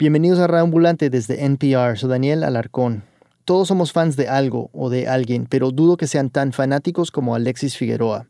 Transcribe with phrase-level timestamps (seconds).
[0.00, 1.98] Bienvenidos a Radio Ambulante desde NPR.
[1.98, 3.02] Soy Daniel Alarcón.
[3.44, 7.34] Todos somos fans de algo o de alguien, pero dudo que sean tan fanáticos como
[7.34, 8.26] Alexis Figueroa.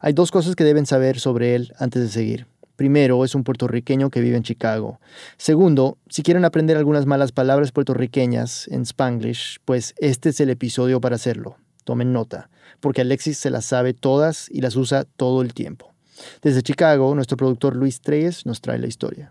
[0.00, 2.48] Hay dos cosas que deben saber sobre él antes de seguir.
[2.74, 4.98] Primero, es un puertorriqueño que vive en Chicago.
[5.36, 11.00] Segundo, si quieren aprender algunas malas palabras puertorriqueñas en Spanglish, pues este es el episodio
[11.00, 11.56] para hacerlo.
[11.84, 12.50] Tomen nota,
[12.80, 15.94] porque Alexis se las sabe todas y las usa todo el tiempo.
[16.42, 19.30] Desde Chicago, nuestro productor Luis Treyes nos trae la historia.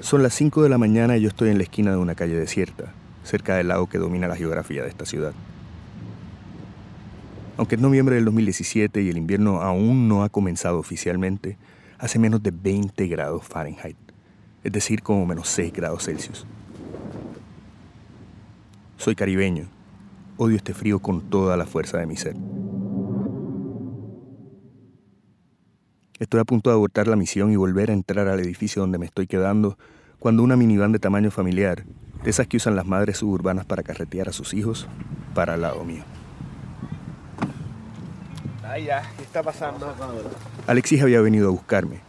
[0.00, 2.36] Son las 5 de la mañana y yo estoy en la esquina de una calle
[2.36, 2.92] desierta,
[3.24, 5.32] cerca del lago que domina la geografía de esta ciudad.
[7.56, 11.58] Aunque es noviembre del 2017 y el invierno aún no ha comenzado oficialmente,
[11.98, 13.96] hace menos de 20 grados Fahrenheit,
[14.62, 16.46] es decir, como menos 6 grados Celsius.
[18.98, 19.66] Soy caribeño,
[20.36, 22.36] odio este frío con toda la fuerza de mi ser.
[26.18, 29.06] Estoy a punto de abortar la misión y volver a entrar al edificio donde me
[29.06, 29.78] estoy quedando
[30.18, 31.84] cuando una minivan de tamaño familiar,
[32.24, 34.88] de esas que usan las madres suburbanas para carretear a sus hijos,
[35.32, 36.02] para al lado mío.
[38.64, 39.94] Ay, ya, ¿qué está pasando?
[40.66, 42.00] Alexis había venido a buscarme.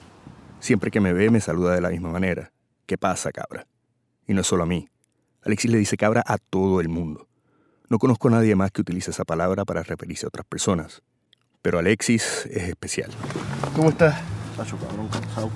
[0.60, 2.52] Siempre que me ve me saluda de la misma manera.
[2.88, 3.68] ¿Qué pasa, cabra?
[4.26, 4.90] Y no solo a mí.
[5.44, 7.28] Alexis le dice cabra a todo el mundo.
[7.90, 11.04] No conozco a nadie más que utilice esa palabra para referirse a otras personas.
[11.62, 13.12] Pero Alexis es especial.
[13.76, 14.22] ¿Cómo estás?
[14.56, 15.52] Tacho, cabrón, cansado.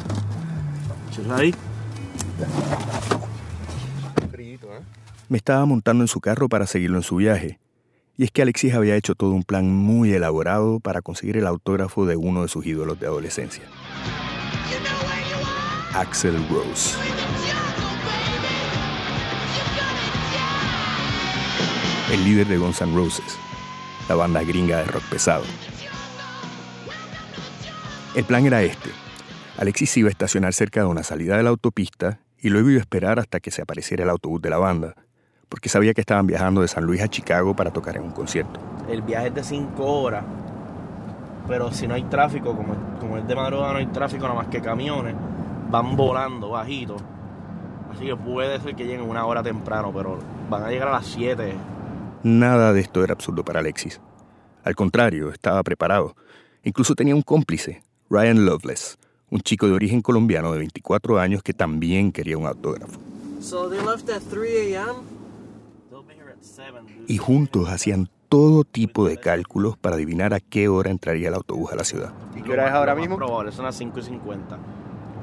[1.38, 1.50] ahí?
[1.50, 1.56] ¿eh?
[5.30, 7.60] Me estaba montando en su carro para seguirlo en su viaje.
[8.18, 12.06] Y es que Alexis había hecho todo un plan muy elaborado para conseguir el autógrafo
[12.06, 13.64] de uno de sus ídolos de adolescencia.
[15.94, 16.98] Axel Rose.
[22.12, 23.38] El líder de Guns N' Roses,
[24.10, 25.46] la banda gringa de rock pesado.
[28.16, 28.92] El plan era este.
[29.58, 32.82] Alexis iba a estacionar cerca de una salida de la autopista y luego iba a
[32.82, 34.94] esperar hasta que se apareciera el autobús de la banda,
[35.50, 38.60] porque sabía que estaban viajando de San Luis a Chicago para tocar en un concierto.
[38.88, 40.24] El viaje es de cinco horas,
[41.48, 44.48] pero si no hay tráfico, como, como es de madrugada no hay tráfico nada más
[44.48, 45.16] que camiones,
[45.72, 46.98] van volando bajito.
[47.92, 50.20] Así que puede ser que lleguen una hora temprano, pero
[50.52, 51.56] van a llegar a las 7.
[52.22, 54.00] Nada de esto era absurdo para Alexis.
[54.64, 56.16] Al contrario, estaba preparado.
[56.64, 57.82] Incluso tenía un cómplice,
[58.14, 59.00] Ryan Loveless,
[59.32, 63.00] un chico de origen colombiano de 24 años que también quería un autógrafo.
[67.08, 71.72] Y juntos hacían todo tipo de cálculos para adivinar a qué hora entraría el autobús
[71.72, 72.14] a la ciudad.
[72.36, 73.18] ¿Y qué hora es ahora mismo?
[73.18, 74.60] Probable, son las 5 y 50.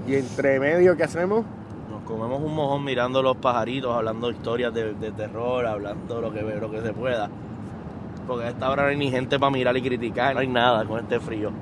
[0.09, 1.45] ¿Y entre medio qué hacemos?
[1.89, 6.69] Nos comemos un mojón mirando los pajaritos, hablando historias de, terror, hablando lo que, lo
[6.69, 7.31] que se pueda.
[8.27, 10.85] Porque a esta hora no hay ni gente para mirar y criticar, no hay nada
[10.85, 11.53] con este frío.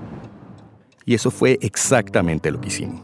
[1.08, 3.00] Y eso fue exactamente lo que hicimos.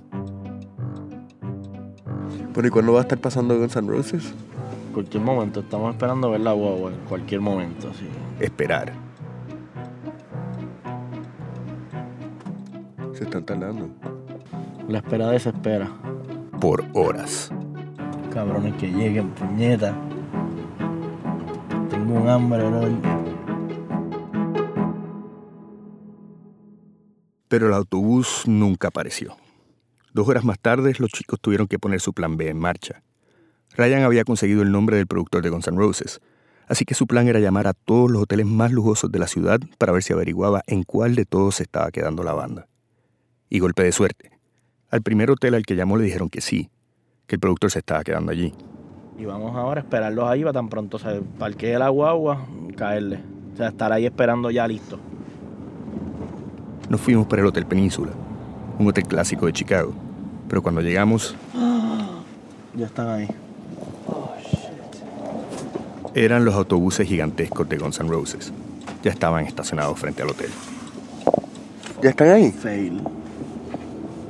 [2.52, 4.34] Bueno, ¿y cuándo va a estar pasando Guns N' Roses?
[4.92, 8.06] Cualquier momento, estamos esperando ver la guagua, en cualquier momento, sí.
[8.40, 8.92] Esperar.
[13.14, 13.88] Se están tardando.
[14.86, 15.88] La espera desespera.
[16.60, 17.50] Por horas.
[18.34, 19.94] Cabrones que lleguen, puñeta.
[21.88, 23.23] Tengo un hambre, bro.
[27.48, 29.36] Pero el autobús nunca apareció.
[30.12, 33.02] Dos horas más tarde, los chicos tuvieron que poner su plan B en marcha.
[33.76, 36.20] Ryan había conseguido el nombre del productor de Guns N' Roses,
[36.68, 39.58] así que su plan era llamar a todos los hoteles más lujosos de la ciudad
[39.78, 42.68] para ver si averiguaba en cuál de todos se estaba quedando la banda.
[43.50, 44.30] Y golpe de suerte.
[44.90, 46.70] Al primer hotel al que llamó le dijeron que sí,
[47.26, 48.54] que el productor se estaba quedando allí.
[49.18, 52.46] Y vamos ahora a esperarlos ahí para tan pronto se parquee la guagua,
[52.76, 53.20] caerle.
[53.52, 54.98] O sea, estar ahí esperando ya listo.
[56.88, 58.12] Nos fuimos para el Hotel Península,
[58.78, 59.92] un hotel clásico de Chicago.
[60.48, 61.34] Pero cuando llegamos...
[62.76, 63.28] Ya están ahí.
[66.14, 68.52] Eran los autobuses gigantescos de Guns N' Roses.
[69.02, 70.50] Ya estaban estacionados frente al hotel.
[72.02, 72.52] ¿Ya están ahí?
[72.52, 73.02] Fail.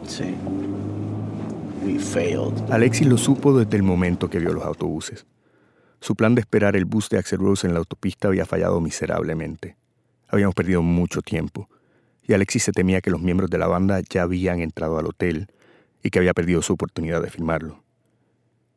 [0.06, 0.34] Sí.
[1.84, 2.70] We failed.
[2.70, 5.26] Alexis lo supo desde el momento que vio los autobuses.
[6.00, 9.76] Su plan de esperar el bus de Axel Rose en la autopista había fallado miserablemente.
[10.28, 11.68] Habíamos perdido mucho tiempo
[12.26, 15.48] y Alexis se temía que los miembros de la banda ya habían entrado al hotel
[16.02, 17.82] y que había perdido su oportunidad de filmarlo.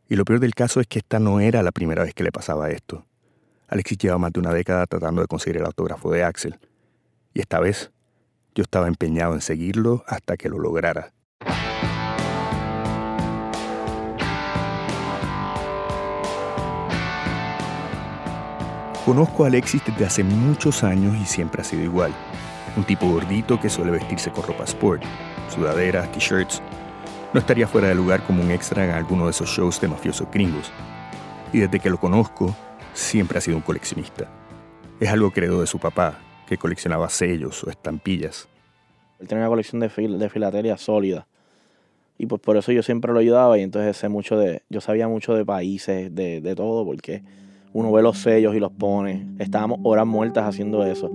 [0.09, 2.31] Y lo peor del caso es que esta no era la primera vez que le
[2.31, 3.05] pasaba esto.
[3.67, 6.57] Alexis lleva más de una década tratando de conseguir el autógrafo de Axel,
[7.33, 7.91] y esta vez
[8.55, 11.13] yo estaba empeñado en seguirlo hasta que lo lograra.
[19.05, 22.13] Conozco a Alexis desde hace muchos años y siempre ha sido igual
[22.77, 25.03] un tipo gordito que suele vestirse con ropa sport,
[25.49, 26.61] sudaderas, t-shirts,
[27.33, 30.31] No estaría fuera de lugar como un extra en alguno de esos shows de mafiosos
[30.31, 30.71] gringos.
[31.51, 32.55] Y desde que lo conozco,
[32.93, 34.29] siempre ha sido un coleccionista.
[34.99, 38.47] Es algo que heredó de su papá, que coleccionaba sellos o estampillas.
[39.19, 41.27] Él tenía una colección de, fil filatelia sólida.
[42.17, 45.07] Y pues por eso yo siempre lo ayudaba y entonces sé mucho de, yo sabía
[45.09, 47.23] mucho de países, de, de todo, porque
[47.73, 49.27] uno ve los sellos y los pone.
[49.37, 51.11] Estábamos horas muertas haciendo eso.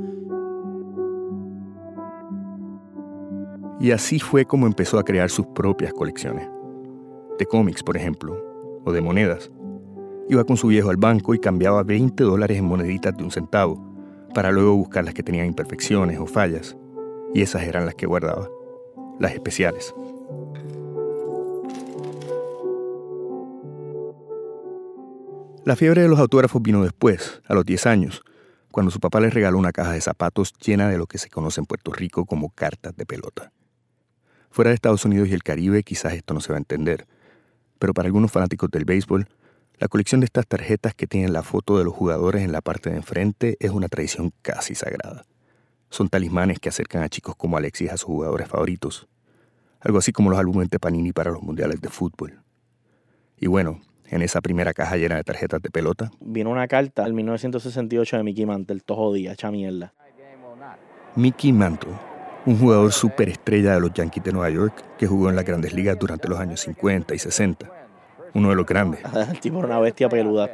[3.83, 6.49] Y así fue como empezó a crear sus propias colecciones.
[7.37, 9.51] De cómics, por ejemplo, o de monedas.
[10.29, 13.85] Iba con su viejo al banco y cambiaba 20 dólares en moneditas de un centavo,
[14.35, 16.77] para luego buscar las que tenían imperfecciones o fallas.
[17.35, 18.49] Y esas eran las que guardaba,
[19.19, 19.93] las especiales.
[25.65, 28.23] La fiebre de los autógrafos vino después, a los 10 años,
[28.71, 31.61] cuando su papá le regaló una caja de zapatos llena de lo que se conoce
[31.61, 33.51] en Puerto Rico como cartas de pelota.
[34.53, 37.07] Fuera de Estados Unidos y el Caribe quizás esto no se va a entender,
[37.79, 39.27] pero para algunos fanáticos del béisbol,
[39.79, 42.91] la colección de estas tarjetas que tienen la foto de los jugadores en la parte
[42.91, 45.25] de enfrente es una tradición casi sagrada.
[45.89, 49.09] Son talismanes que acercan a chicos como Alexis a sus jugadores favoritos,
[49.81, 52.43] algo así como los álbumes de Panini para los mundiales de fútbol.
[53.39, 56.11] Y bueno, en esa primera caja llena de tarjetas de pelota.
[56.21, 59.95] Vino una carta al 1968 de Mickey Mantle, todo jodía, echa mierda.
[61.17, 61.93] Mickey Mantle,
[62.45, 65.99] un jugador superestrella de los Yankees de Nueva York que jugó en las grandes ligas
[65.99, 67.71] durante los años 50 y 60.
[68.35, 69.01] Uno de los grandes.
[69.31, 70.51] El tipo era una bestia peluda.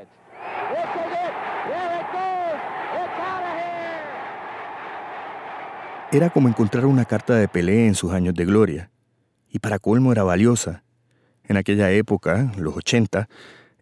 [6.10, 8.90] Era como encontrar una carta de Pelé en sus años de gloria.
[9.50, 10.82] Y para colmo era valiosa,
[11.44, 13.28] en aquella época, los 80,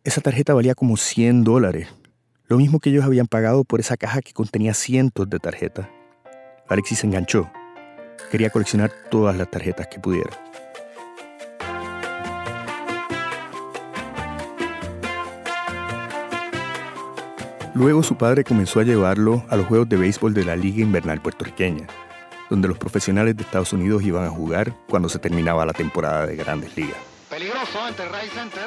[0.04, 1.88] esa tarjeta valía como 100 dólares,
[2.46, 5.88] lo mismo que ellos habían pagado por esa caja que contenía cientos de tarjetas.
[6.68, 7.50] Alexis se enganchó.
[8.30, 10.30] Quería coleccionar todas las tarjetas que pudiera.
[17.76, 21.20] Luego su padre comenzó a llevarlo a los juegos de béisbol de la Liga Invernal
[21.20, 21.86] Puertorriqueña,
[22.48, 26.36] donde los profesionales de Estados Unidos iban a jugar cuando se terminaba la temporada de
[26.36, 26.96] grandes ligas.
[27.28, 28.64] Peligroso right center.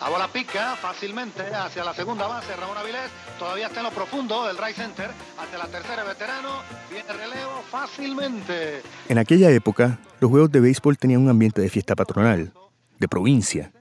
[0.00, 2.56] A bola pica fácilmente hacia la segunda base.
[2.56, 5.10] Raúl Avilés todavía está en lo profundo del right center.
[5.38, 6.62] Hacia la tercera veterano.
[6.90, 8.80] Viene relevo fácilmente.
[9.10, 12.54] En aquella época, los juegos de béisbol tenían un ambiente de fiesta patronal,
[12.98, 13.72] de provincia.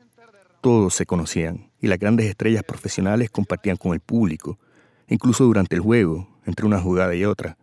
[0.60, 4.60] Todos se conocían y las grandes estrellas profesionales compartían con el público,
[5.08, 7.58] incluso durante el juego, entre una jugada y otra.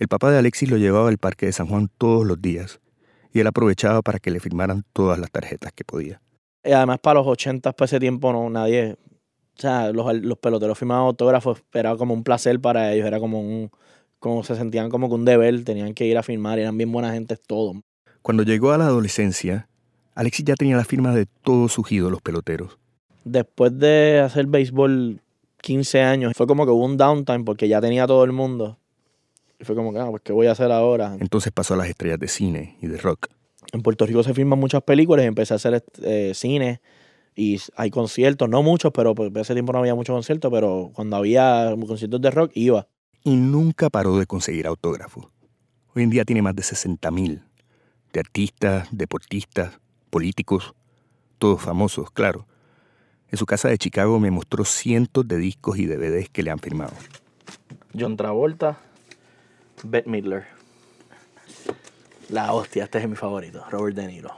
[0.00, 2.80] El papá de Alexis lo llevaba al parque de San Juan todos los días
[3.32, 6.20] y él aprovechaba para que le firmaran todas las tarjetas que podía.
[6.64, 8.96] Y además para los 80 para ese tiempo no nadie,
[9.56, 13.40] o sea, los, los peloteros firmaban autógrafos, era como un placer para ellos, era como
[13.40, 13.70] un,
[14.18, 17.12] como se sentían como que un deber, tenían que ir a firmar, eran bien buenas
[17.12, 17.76] gentes todos.
[18.22, 19.68] Cuando llegó a la adolescencia,
[20.14, 22.78] Alexis ya tenía la firma de todos sus ídolos peloteros.
[23.24, 25.20] Después de hacer béisbol
[25.60, 28.78] 15 años, fue como que hubo un downtime porque ya tenía todo el mundo.
[29.58, 31.16] Y fue como que, ah, pues, ¿qué voy a hacer ahora?
[31.20, 33.28] Entonces pasó a las estrellas de cine y de rock.
[33.74, 36.80] En Puerto Rico se filman muchas películas y empecé a hacer eh, cine
[37.34, 41.16] y hay conciertos, no muchos, pero por ese tiempo no había muchos conciertos, pero cuando
[41.16, 42.86] había conciertos de rock iba.
[43.24, 45.26] Y nunca paró de conseguir autógrafos.
[45.92, 47.42] Hoy en día tiene más de 60 mil,
[48.12, 50.72] de artistas, deportistas, políticos,
[51.38, 52.46] todos famosos, claro.
[53.28, 56.60] En su casa de Chicago me mostró cientos de discos y DVDs que le han
[56.60, 56.92] firmado.
[57.98, 58.78] John Travolta,
[59.82, 60.44] Bette Midler.
[62.30, 64.30] La hostia, este es mi favorito, Robert De Niro.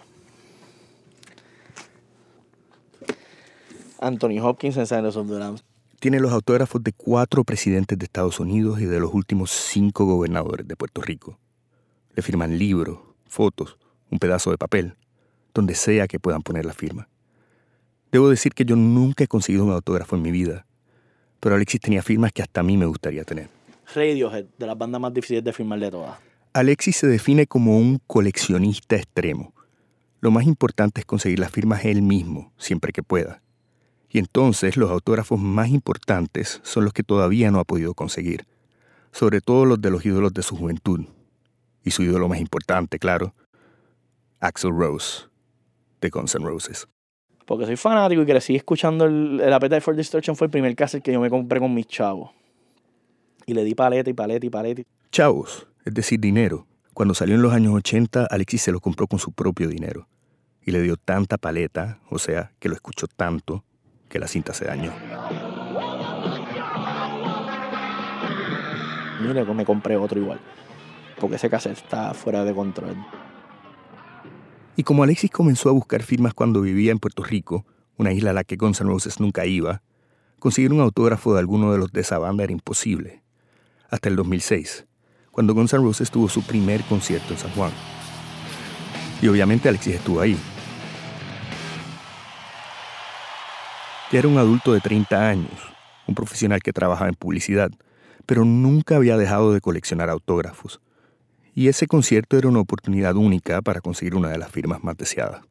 [4.00, 5.64] Anthony Hopkins en Silence of the Lambs.
[6.00, 10.69] Tiene los autógrafos de cuatro presidentes de Estados Unidos y de los últimos cinco gobernadores
[10.69, 11.38] de Puerto Rico.
[12.14, 13.78] Le firman libros, fotos,
[14.11, 14.95] un pedazo de papel,
[15.55, 17.09] donde sea que puedan poner la firma.
[18.12, 20.66] Debo decir que yo nunca he conseguido un autógrafo en mi vida,
[21.40, 23.49] pero Alexis tenía firmas que hasta a mí me gustaría tener.
[23.95, 26.25] Radiohead, de las bandas más difíciles de firmar de todas.
[26.57, 29.53] Alexis se define como un coleccionista extremo.
[30.21, 33.43] Lo más importante es conseguir las firmas él mismo, siempre que pueda.
[34.09, 38.47] Y entonces los autógrafos más importantes son los que todavía no ha podido conseguir,
[39.13, 41.05] sobre todo los de los ídolos de su juventud.
[41.85, 43.35] Y su ídolo más importante, claro,
[44.41, 45.27] Axel Rose,
[46.01, 46.89] de Guns N' Roses.
[47.45, 51.03] Porque soy fanático y crecí escuchando el, el Appetite for Destruction fue el primer cassette
[51.03, 52.31] que yo me compré con mis chavos.
[53.45, 54.83] Y le di paleta y paleta y paleta.
[55.13, 56.66] Chavos, es decir, dinero.
[56.93, 60.09] Cuando salió en los años 80, Alexis se lo compró con su propio dinero.
[60.61, 63.64] Y le dio tanta paleta, o sea, que lo escuchó tanto,
[64.09, 64.93] que la cinta se dañó.
[69.23, 70.40] Mire, me compré otro igual.
[71.21, 72.97] Porque ese cassette está fuera de control.
[74.75, 77.64] Y como Alexis comenzó a buscar firmas cuando vivía en Puerto Rico,
[77.97, 79.83] una isla a la que Guns N' Roses nunca iba,
[80.40, 83.23] conseguir un autógrafo de alguno de los de esa banda era imposible.
[83.88, 84.87] Hasta el 2006,
[85.37, 87.71] cuando Guns N' Roses tuvo su primer concierto en San Juan.
[89.21, 90.35] Y obviamente Alexis estuvo ahí.
[94.11, 95.50] Ya era un adulto de 30 años,
[96.07, 97.71] un profesional que trabajaba en publicidad,
[98.25, 100.81] pero nunca había dejado de coleccionar autógrafos.
[101.55, 105.43] Y ese concierto era una oportunidad única para conseguir una de las firmas más deseadas.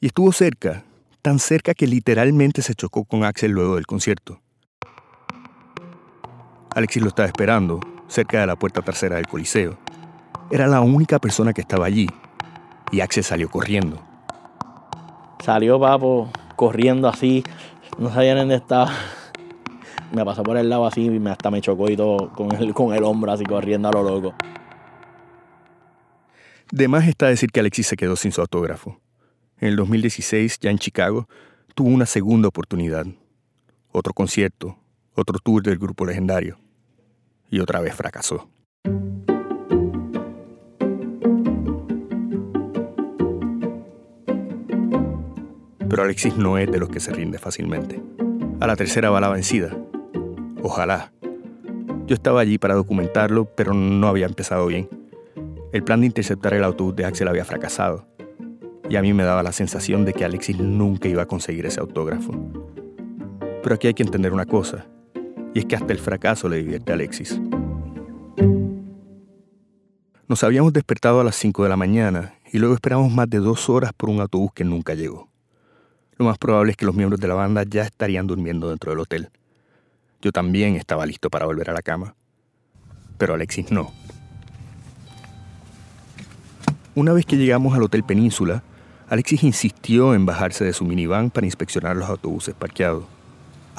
[0.00, 0.82] Y estuvo cerca,
[1.22, 4.40] tan cerca que literalmente se chocó con Axel luego del concierto.
[6.74, 7.78] Alexis lo estaba esperando,
[8.10, 9.78] cerca de la puerta trasera del Coliseo.
[10.50, 12.08] Era la única persona que estaba allí,
[12.90, 14.02] y Axel salió corriendo.
[15.44, 17.44] Salió papo corriendo así,
[17.98, 18.92] no sabía dónde estaba.
[20.12, 22.92] Me pasó por el lado así y hasta me chocó y todo con el, con
[22.92, 24.34] el hombro así corriendo a lo loco.
[26.72, 29.00] De más está decir que Alexis se quedó sin su autógrafo.
[29.58, 31.28] En el 2016, ya en Chicago,
[31.74, 33.06] tuvo una segunda oportunidad.
[33.92, 34.76] Otro concierto,
[35.14, 36.58] otro tour del grupo legendario.
[37.50, 38.48] Y otra vez fracasó.
[45.88, 48.00] Pero Alexis no es de los que se rinde fácilmente.
[48.60, 49.76] A la tercera va la vencida.
[50.62, 51.12] Ojalá.
[52.06, 54.88] Yo estaba allí para documentarlo, pero no había empezado bien.
[55.72, 58.06] El plan de interceptar el autobús de Axel había fracasado.
[58.88, 61.80] Y a mí me daba la sensación de que Alexis nunca iba a conseguir ese
[61.80, 62.32] autógrafo.
[63.62, 64.86] Pero aquí hay que entender una cosa,
[65.54, 67.40] y es que hasta el fracaso le divierte a Alexis.
[70.28, 73.68] Nos habíamos despertado a las 5 de la mañana y luego esperamos más de dos
[73.68, 75.28] horas por un autobús que nunca llegó.
[76.18, 79.00] Lo más probable es que los miembros de la banda ya estarían durmiendo dentro del
[79.00, 79.30] hotel.
[80.22, 82.14] Yo también estaba listo para volver a la cama.
[83.18, 83.92] Pero Alexis no.
[86.94, 88.62] Una vez que llegamos al Hotel Península,
[89.08, 93.04] Alexis insistió en bajarse de su minivan para inspeccionar los autobuses parqueados.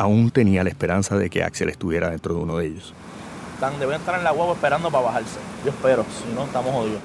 [0.02, 2.92] Aún tenía la esperanza de que Axel estuviera dentro de uno de ellos.
[3.54, 5.38] Están, deben estar en la guagua esperando para bajarse.
[5.64, 7.02] Yo espero, si no, estamos jodidos.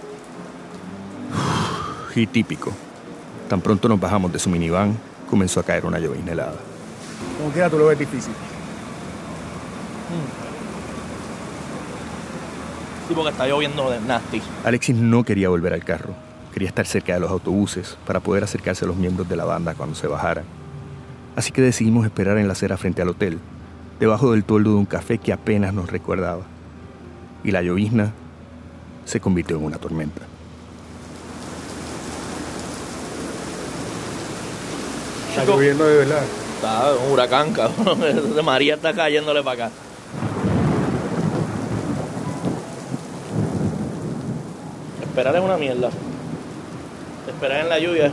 [2.14, 2.72] Y típico.
[3.50, 4.96] Tan pronto nos bajamos de su minivan,
[5.28, 6.54] comenzó a caer una llovizna helada.
[7.36, 8.32] Como quiera, tú lo ves difícil.
[13.08, 14.40] Sí, porque está lloviendo de nasty.
[14.64, 16.14] Alexis no quería volver al carro.
[16.54, 19.74] Quería estar cerca de los autobuses para poder acercarse a los miembros de la banda
[19.74, 20.46] cuando se bajaran.
[21.36, 23.38] Así que decidimos esperar en la acera frente al hotel,
[24.00, 26.44] debajo del toldo de un café que apenas nos recordaba.
[27.44, 28.12] Y la llovizna
[29.04, 30.22] se convirtió en una tormenta.
[35.28, 36.22] Está lloviendo de verdad.
[36.54, 37.98] Está un huracán, cabrón.
[38.44, 39.74] María está cayéndole para acá.
[45.02, 45.90] Esperar es una mierda.
[47.28, 48.12] Esperar en la lluvia es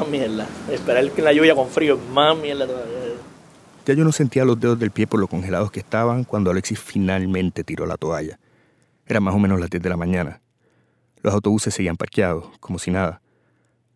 [0.00, 0.46] más mierda.
[0.70, 2.96] Esperar en la lluvia con frío es más mierda todavía.
[3.86, 6.78] Ya yo no sentía los dedos del pie por lo congelados que estaban cuando Alexis
[6.78, 8.38] finalmente tiró la toalla.
[9.06, 10.40] Era más o menos las 10 de la mañana.
[11.22, 13.20] Los autobuses seguían parqueados, como si nada.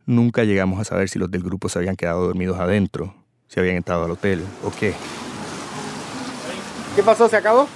[0.07, 3.15] Nunca llegamos a saber si los del grupo se habían quedado dormidos adentro,
[3.49, 4.95] si habían entrado al hotel o qué.
[6.97, 7.29] ¿Qué pasó?
[7.29, 7.67] ¿Se acabó?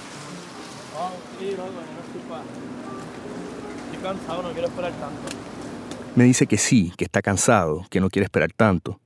[1.39, 2.41] sí, no, no estoy pa-
[3.91, 5.48] Estoy cansado, no quiero esperar tanto.
[6.19, 8.99] Me dice que sí, que está cansado, que no quiere esperar tanto.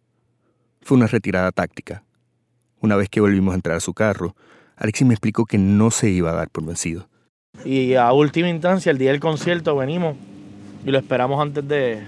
[0.82, 2.02] Fue una retirada táctica.
[2.80, 4.36] Una vez que volvimos a entrar a su carro,
[4.78, 7.08] Alexis me explicó que no se iba a dar por vencido.
[7.64, 10.16] Y a última instancia, el día del concierto, venimos
[10.84, 12.04] y lo esperamos antes de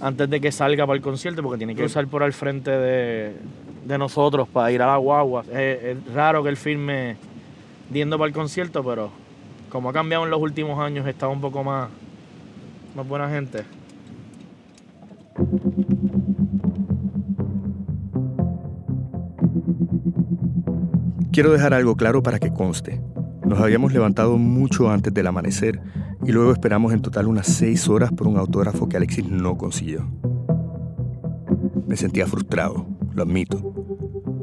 [0.00, 3.36] antes de que salga para el concierto, porque tiene que cruzar por al frente de,
[3.84, 5.44] de nosotros para ir a la guagua.
[5.52, 7.18] Es, es raro que él firme
[7.92, 9.10] yendo para el concierto, pero
[9.68, 11.90] como ha cambiado en los últimos años, está un poco más,
[12.96, 13.66] más buena gente.
[21.32, 23.00] Quiero dejar algo claro para que conste.
[23.44, 25.80] Nos habíamos levantado mucho antes del amanecer
[26.24, 30.06] y luego esperamos en total unas seis horas por un autógrafo que Alexis no consiguió.
[31.86, 33.74] Me sentía frustrado, lo admito.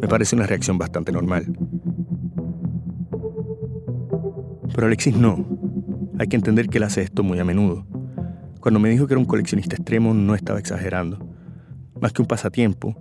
[0.02, 1.58] Me parece una reacción bastante normal.
[4.76, 5.46] Pero Alexis no.
[6.20, 7.86] Hay que entender que él hace esto muy a menudo.
[8.62, 11.18] Cuando me dijo que era un coleccionista extremo, no estaba exagerando.
[12.00, 12.96] Más que un pasatiempo,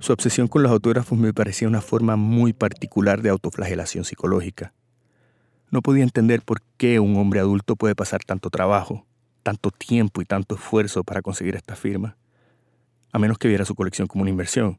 [0.00, 4.72] su obsesión con los autógrafos me parecía una forma muy particular de autoflagelación psicológica.
[5.70, 9.04] No podía entender por qué un hombre adulto puede pasar tanto trabajo,
[9.42, 12.16] tanto tiempo y tanto esfuerzo para conseguir esta firma,
[13.12, 14.78] a menos que viera su colección como una inversión,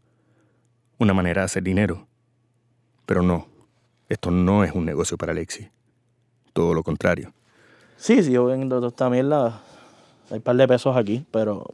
[0.98, 2.08] una manera de hacer dinero.
[3.06, 3.48] Pero no,
[4.10, 5.70] esto no es un negocio para Alexis.
[6.54, 7.34] Todo lo contrario.
[7.98, 9.10] Sí, sí, yo vendo esta.
[10.30, 11.74] Hay un par de pesos aquí, pero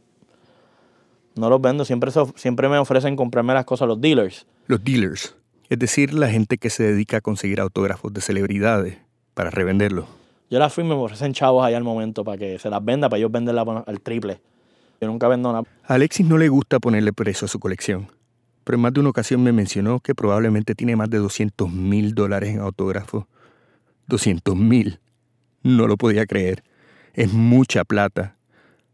[1.36, 4.46] No los vendo, siempre, siempre me ofrecen comprarme las cosas los dealers.
[4.66, 5.36] Los dealers,
[5.68, 8.98] es decir, la gente que se dedica a conseguir autógrafos de celebridades
[9.34, 10.06] para revenderlos.
[10.50, 13.08] Yo las fui y me ofrecen chavos ahí al momento para que se las venda,
[13.08, 14.40] para ellos venderlas al triple.
[15.00, 15.64] Yo nunca vendo nada.
[15.86, 18.08] A Alexis no le gusta ponerle precio a su colección,
[18.64, 22.14] pero en más de una ocasión me mencionó que probablemente tiene más de 200 mil
[22.14, 23.24] dólares en autógrafos.
[24.08, 24.98] 200 mil.
[25.62, 26.64] No lo podía creer.
[27.14, 28.36] Es mucha plata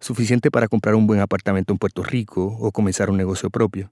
[0.01, 3.91] suficiente para comprar un buen apartamento en Puerto Rico o comenzar un negocio propio.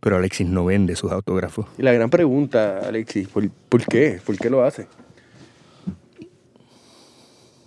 [0.00, 1.66] Pero Alexis no vende sus autógrafos.
[1.78, 3.48] Y la gran pregunta, Alexis, ¿por,
[3.86, 4.20] qué?
[4.24, 4.86] ¿Por qué lo hace?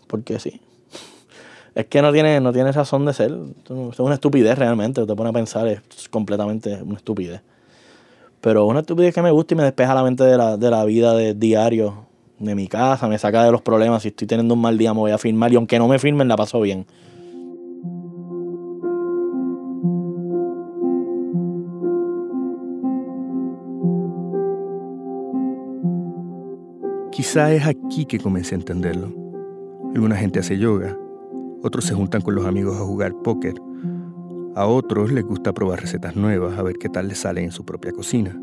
[0.08, 0.62] Porque sí.
[1.74, 3.36] Es que no tiene, no tiene razón de ser.
[3.92, 5.06] Es una estupidez realmente.
[5.06, 7.42] Te pone a pensar, es completamente una estupidez.
[8.42, 10.86] Pero una estupidez que me gusta y me despeja la mente de la, de la
[10.86, 12.06] vida de diario,
[12.40, 14.04] de mi casa, me saca de los problemas.
[14.04, 15.52] Si estoy teniendo un mal día, me voy a firmar.
[15.52, 16.86] Y aunque no me firmen, la paso bien.
[27.18, 29.12] Quizá es aquí que comencé a entenderlo.
[29.96, 30.96] Alguna gente hace yoga,
[31.64, 33.56] otros se juntan con los amigos a jugar póker,
[34.54, 37.66] a otros les gusta probar recetas nuevas a ver qué tal les salen en su
[37.66, 38.40] propia cocina.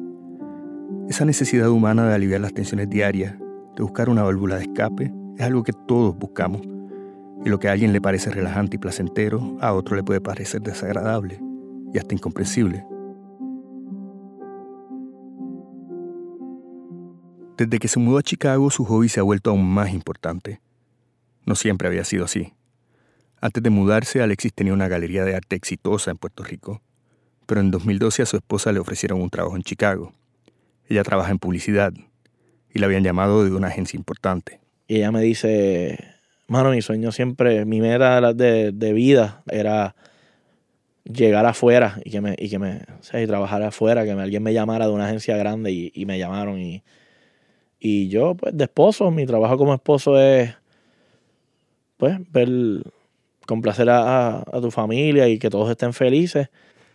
[1.08, 3.36] Esa necesidad humana de aliviar las tensiones diarias,
[3.76, 6.62] de buscar una válvula de escape, es algo que todos buscamos.
[7.44, 10.62] Y lo que a alguien le parece relajante y placentero, a otro le puede parecer
[10.62, 11.40] desagradable
[11.92, 12.84] y hasta incomprensible.
[17.56, 20.60] Desde que se mudó a Chicago, su hobby se ha vuelto aún más importante.
[21.46, 22.52] No siempre había sido así.
[23.40, 26.82] Antes de mudarse, Alexis tenía una galería de arte exitosa en Puerto Rico,
[27.46, 30.12] pero en 2012 a su esposa le ofrecieron un trabajo en Chicago.
[30.88, 31.92] Ella trabaja en publicidad
[32.72, 34.58] y la habían llamado de una agencia importante.
[34.88, 35.98] Y ella me dice,
[36.48, 39.94] mano, mi sueño siempre, mi meta de, vida era
[41.04, 44.88] llegar afuera y que me, y que me, o trabajar afuera, que alguien me llamara
[44.88, 46.82] de una agencia grande y, y me llamaron y
[47.86, 50.54] y yo, pues, de esposo, mi trabajo como esposo es,
[51.98, 52.48] pues, ver,
[53.46, 56.48] complacer a, a, tu familia y que todos estén felices.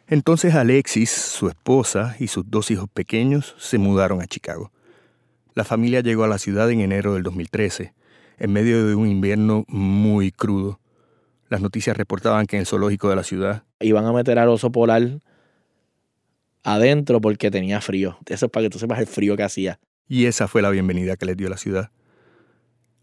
[0.07, 4.71] Entonces Alexis, su esposa y sus dos hijos pequeños se mudaron a Chicago.
[5.53, 7.93] La familia llegó a la ciudad en enero del 2013,
[8.39, 10.79] en medio de un invierno muy crudo.
[11.49, 14.71] Las noticias reportaban que en el zoológico de la ciudad iban a meter al oso
[14.71, 15.19] polar
[16.63, 18.17] adentro porque tenía frío.
[18.25, 19.79] Eso es para que tú sepas el frío que hacía.
[20.11, 21.91] Y esa fue la bienvenida que le dio la ciudad.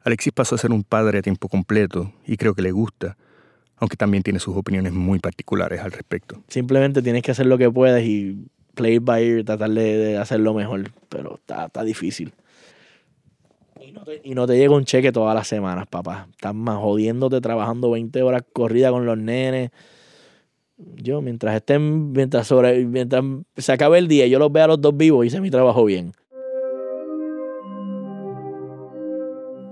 [0.02, 3.16] Alexis pasó a ser un padre a tiempo completo y creo que le gusta,
[3.76, 6.42] aunque también tiene sus opiniones muy particulares al respecto.
[6.48, 10.90] Simplemente tienes que hacer lo que puedes y play by ear, tratar de, hacerlo mejor,
[11.08, 12.34] pero está, difícil.
[14.24, 16.26] Y no, te, llega un cheque todas las semanas, papá.
[16.32, 19.70] Estás más jodiéndote trabajando 20 horas corrida con los nenes.
[20.76, 23.22] Yo, mientras estén, mientras, sobre, mientras
[23.56, 25.84] se acabe el día y yo los vea a los dos vivos, hice mi trabajo
[25.84, 26.12] bien.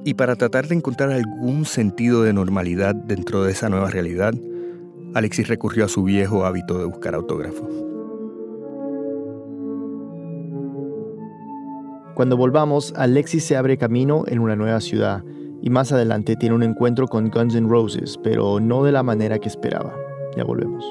[0.04, 4.34] Y para tratar de encontrar algún sentido de normalidad dentro de esa nueva realidad,
[5.14, 7.70] Alexis recurrió a su viejo hábito de buscar autógrafos.
[12.14, 15.24] Cuando volvamos, Alexis se abre camino en una nueva ciudad
[15.62, 19.38] y más adelante tiene un encuentro con Guns N' Roses, pero no de la manera
[19.38, 19.94] que esperaba.
[20.36, 20.84] Ya volvemos.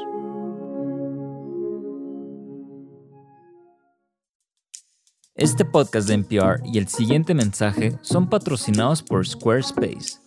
[5.36, 10.20] Este podcast de NPR y el siguiente mensaje son patrocinados por Squarespace.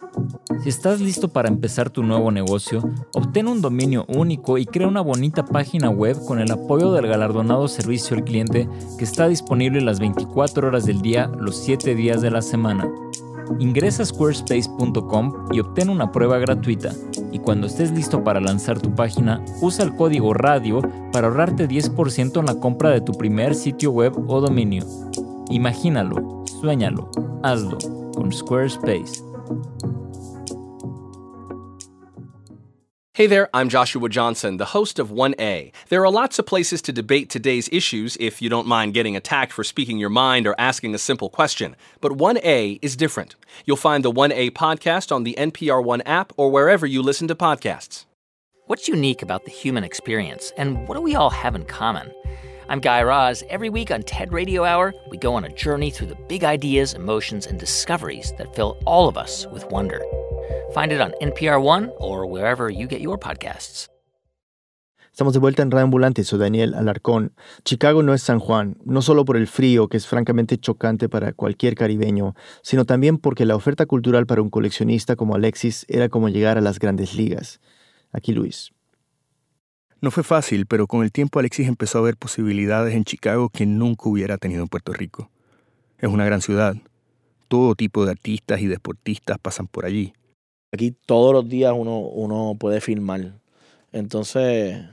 [0.65, 2.83] Si estás listo para empezar tu nuevo negocio,
[3.15, 7.69] obtén un dominio único y crea una bonita página web con el apoyo del galardonado
[7.69, 12.33] servicio al cliente que está disponible las 24 horas del día, los 7 días de
[12.33, 12.91] la semana.
[13.61, 16.91] Ingresa a squarespace.com y obtén una prueba gratuita.
[17.37, 20.81] Y cuando estés listo para lanzar tu página, usa el código RADIO
[21.13, 24.87] para ahorrarte 10% en la compra de tu primer sitio web o dominio.
[25.51, 27.11] Imagínalo, suéñalo,
[27.43, 27.77] hazlo
[28.15, 29.23] con Squarespace.
[33.17, 35.73] Hey there, I'm Joshua Johnson, the host of 1A.
[35.89, 39.55] There are lots of places to debate today's issues if you don't mind getting attacked
[39.55, 41.77] for speaking your mind or asking a simple question.
[42.03, 43.35] But 1A is different.
[43.65, 47.35] You'll find the 1A podcast on the NPR One app or wherever you listen to
[47.35, 48.05] podcasts.
[48.67, 52.13] What's unique about the human experience, and what do we all have in common?
[52.69, 53.45] I'm Guy Raz.
[53.49, 56.95] Every week on TED Radio Hour, we go on a journey through the big ideas,
[56.95, 60.03] emotions, and discoveries that fill all of us with wonder.
[60.75, 63.89] Find it on NPR One or wherever you get your podcasts.
[65.13, 67.35] Estamos de vuelta en Radio Ambulante, soy Daniel Alarcón.
[67.65, 71.33] Chicago no es San Juan, no solo por el frío, que es francamente chocante para
[71.33, 76.29] cualquier caribeño, sino también porque la oferta cultural para un coleccionista como Alexis era como
[76.29, 77.61] llegar a las grandes ligas.
[78.13, 78.76] Aquí Luis.
[80.01, 83.65] No fue fácil, pero con el tiempo Alexis empezó a ver posibilidades en Chicago que
[83.65, 85.31] nunca hubiera tenido en Puerto Rico.
[85.99, 86.75] Es una gran ciudad.
[87.49, 90.13] Todo tipo de artistas y deportistas pasan por allí.
[90.73, 93.39] Aquí todos los días uno, uno puede filmar.
[93.93, 94.85] Entonces,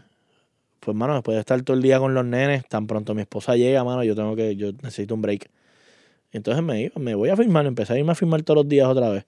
[0.79, 3.57] pues mano, después de estar todo el día con los nenes, tan pronto mi esposa
[3.57, 5.49] llega, mano, yo tengo que, yo necesito un break.
[6.31, 8.87] Entonces me iba, me voy a filmar, empecé a irme a filmar todos los días
[8.87, 9.25] otra vez.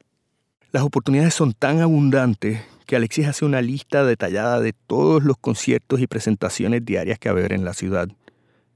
[0.72, 6.00] Las oportunidades son tan abundantes que Alexis hace una lista detallada de todos los conciertos
[6.00, 8.08] y presentaciones diarias que va a haber en la ciudad.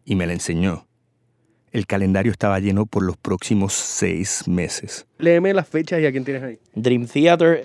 [0.04, 0.88] Y me la enseñó.
[1.72, 5.06] El calendario estaba lleno por los próximos seis meses.
[5.20, 6.60] Léeme las fechas y a quién tienes ahí.
[6.74, 7.64] Dream Theater,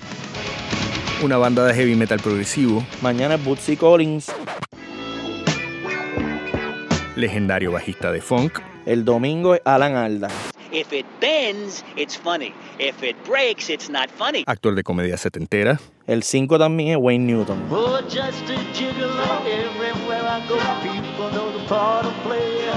[1.22, 4.30] Una banda de heavy metal progresivo, mañana es Bootsy Collins,
[7.16, 10.28] legendario bajista de funk, el domingo es Alan Alda.
[10.74, 12.52] If it bends, it's funny.
[12.80, 14.42] If it breaks, it's not funny.
[14.48, 17.62] actor de comedia setentera, El 5 también es Wayne Newton.
[17.70, 20.56] Oh, just a gigolo everywhere I go.
[20.82, 22.74] People know the part of player.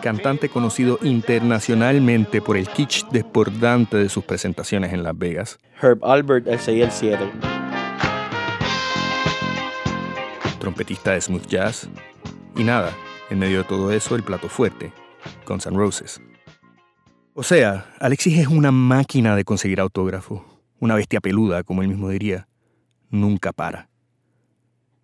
[0.00, 6.46] cantante conocido internacionalmente por el kitsch desbordante de sus presentaciones en Las Vegas, Herb Albert,
[6.46, 7.18] el 6 y el 7.
[10.60, 11.88] trompetista de smooth jazz,
[12.54, 12.92] y nada,
[13.30, 14.92] en medio de todo eso, el plato fuerte,
[15.44, 16.20] Guns N' Roses.
[17.38, 20.42] O sea, Alexis es una máquina de conseguir autógrafo,
[20.80, 22.48] una bestia peluda, como él mismo diría.
[23.10, 23.90] Nunca para.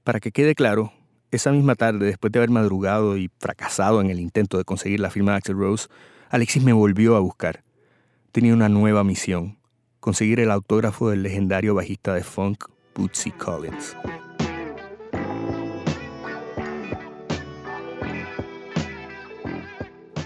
[0.03, 0.95] Para que quede claro,
[1.31, 5.11] esa misma tarde, después de haber madrugado y fracasado en el intento de conseguir la
[5.11, 5.89] firma de Axel Rose,
[6.31, 7.65] Alexis me volvió a buscar.
[8.33, 9.59] Tenía una nueva misión,
[10.01, 12.65] conseguir el autógrafo del legendario bajista de funk,
[12.95, 13.95] Bootsy Collins.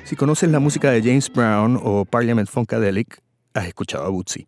[0.06, 3.18] Si conoces la música de James Brown o Parliament Funkadelic,
[3.54, 4.46] has escuchado a Bootsy.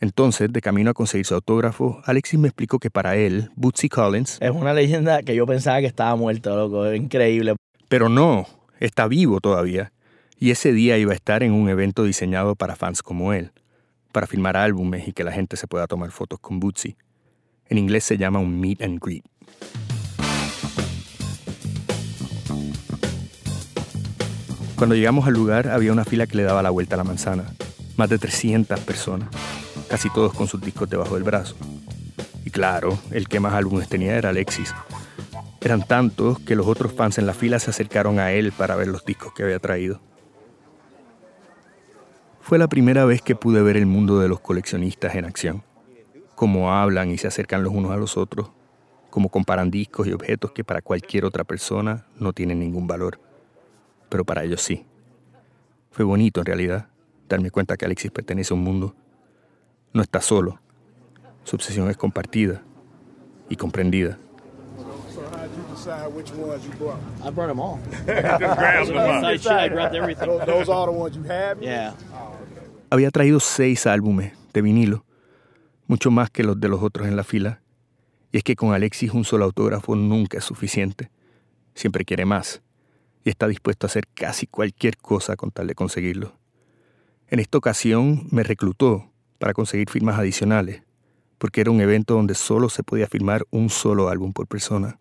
[0.00, 4.38] Entonces, de camino a conseguir su autógrafo, Alexis me explicó que para él, Bootsy Collins,
[4.40, 6.86] Es una leyenda que yo pensaba que estaba muerto, loco.
[6.86, 7.54] Es increíble.
[7.88, 8.48] pero no,
[8.80, 9.92] está vivo todavía.
[10.40, 13.52] Y ese día iba a estar en un evento diseñado para fans como él,
[14.10, 16.96] para filmar álbumes y que la gente se pueda tomar fotos con Bootsy.
[17.68, 19.24] En inglés se llama un meet and greet.
[24.76, 27.44] Cuando llegamos al lugar había una fila que le daba la vuelta a la manzana.
[27.96, 29.28] Más de 300 personas,
[29.88, 31.54] casi todos con sus discos debajo del brazo.
[32.44, 34.74] Y claro, el que más álbumes tenía era Alexis.
[35.60, 38.88] Eran tantos que los otros fans en la fila se acercaron a él para ver
[38.88, 40.00] los discos que había traído.
[42.40, 45.62] Fue la primera vez que pude ver el mundo de los coleccionistas en acción.
[46.34, 48.50] Cómo hablan y se acercan los unos a los otros,
[49.08, 53.20] cómo comparan discos y objetos que para cualquier otra persona no tienen ningún valor,
[54.08, 54.84] pero para ellos sí.
[55.90, 56.88] Fue bonito en realidad
[57.28, 58.94] darme cuenta que Alexis pertenece a un mundo.
[59.92, 60.60] No está solo.
[61.44, 62.62] Su obsesión es compartida
[63.48, 64.18] y comprendida.
[65.84, 66.98] decide which ones you brought?
[67.22, 67.78] I brought them all.
[68.06, 69.24] grab them up.
[69.24, 70.26] Inside shit, I grabbed everything.
[70.26, 71.60] Those, those are the ones you have?
[71.60, 71.94] Yeah.
[72.90, 75.04] Había traído seis álbumes de vinilo,
[75.86, 77.60] mucho más que los de los otros en la fila.
[78.32, 81.10] Y es que con Alexis un solo autógrafo nunca es suficiente.
[81.74, 82.62] Siempre quiere más.
[83.24, 86.34] Y está dispuesto a hacer casi cualquier cosa con tal de conseguirlo.
[87.28, 90.82] En esta ocasión me reclutó para conseguir firmas adicionales,
[91.38, 94.98] porque era un evento donde solo se podía firmar un solo álbum por persona.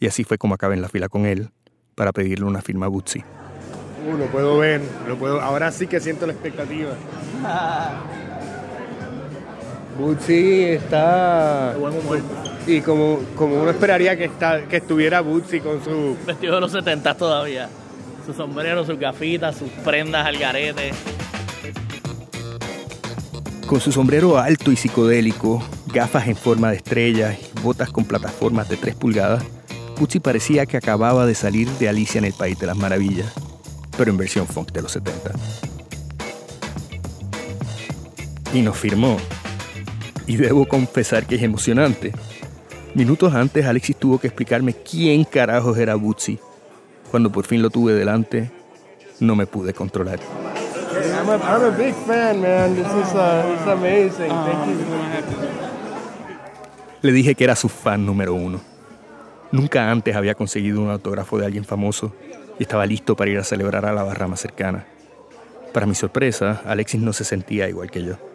[0.00, 1.50] Y así fue como acabé en la fila con él
[1.94, 3.20] para pedirle una firma a Bootsy.
[3.20, 5.40] Uh, lo puedo ver, lo puedo.
[5.40, 6.96] Ahora sí que siento la expectativa.
[9.98, 11.76] Bootsy está.
[12.66, 16.16] Y como, como uno esperaría que, está, que estuviera Bootsy con su.
[16.26, 17.68] Vestido de los 70 todavía.
[18.24, 20.92] Su sombrero, sus gafitas, sus prendas al garete.
[23.66, 28.68] Con su sombrero alto y psicodélico, gafas en forma de estrellas y botas con plataformas
[28.68, 29.42] de 3 pulgadas,
[29.98, 33.32] Bootsy parecía que acababa de salir de Alicia en el País de las Maravillas,
[33.96, 35.32] pero en versión funk de los 70.
[38.54, 39.16] Y nos firmó.
[40.26, 42.12] Y debo confesar que es emocionante.
[42.94, 46.38] Minutos antes, Alexis tuvo que explicarme quién carajos era Bootsy.
[47.10, 48.50] Cuando por fin lo tuve delante,
[49.18, 50.20] no me pude controlar.
[50.20, 52.74] I'm a, I'm a big fan, man.
[52.74, 54.28] This is uh, it's amazing.
[54.28, 54.76] Thank you.
[57.00, 58.60] Le dije que era su fan número uno.
[59.50, 62.14] Nunca antes había conseguido un autógrafo de alguien famoso
[62.58, 64.86] y estaba listo para ir a celebrar a la barra más cercana.
[65.72, 68.31] Para mi sorpresa, Alexis no se sentía igual que yo.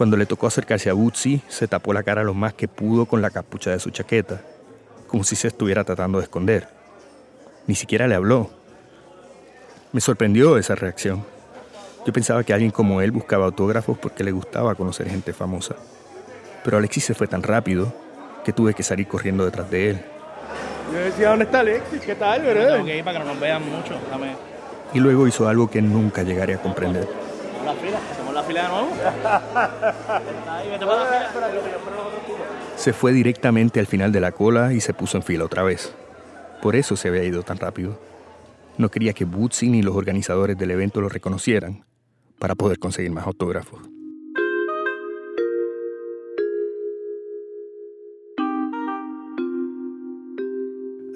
[0.00, 3.20] Cuando le tocó acercarse a Bootsy, se tapó la cara lo más que pudo con
[3.20, 4.40] la capucha de su chaqueta,
[5.06, 6.68] como si se estuviera tratando de esconder.
[7.66, 8.48] Ni siquiera le habló.
[9.92, 11.22] Me sorprendió esa reacción.
[12.06, 15.76] Yo pensaba que alguien como él buscaba autógrafos porque le gustaba conocer gente famosa.
[16.64, 17.92] Pero Alexis se fue tan rápido
[18.42, 20.00] que tuve que salir corriendo detrás de él.
[20.94, 22.00] Yo decía, ¿dónde está Alexis?
[22.00, 22.72] ¿Qué tal, verdad?
[22.72, 24.00] Tengo que ir para que no nos vean mucho.
[24.10, 24.34] Dame.
[24.94, 27.06] Y luego hizo algo que nunca llegaré a comprender.
[27.64, 28.90] La fila, hacemos la fila de nuevo.
[32.76, 35.94] Se fue directamente al final de la cola y se puso en fila otra vez.
[36.62, 38.00] Por eso se había ido tan rápido.
[38.78, 41.84] No quería que Bootsy ni los organizadores del evento lo reconocieran
[42.38, 43.80] para poder conseguir más autógrafos.